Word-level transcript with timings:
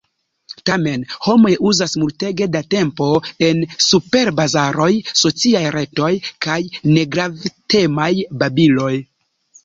Tamen, 0.67 1.01
homoj 1.23 1.49
uzas 1.71 1.91
multege 2.03 2.45
da 2.55 2.61
tempo 2.73 3.09
en 3.47 3.59
superbazaroj, 3.87 4.87
sociaj 5.19 5.61
retoj, 5.75 6.09
kaj 6.47 6.57
negravtemaj 6.95 8.09
babiloj. 8.45 8.89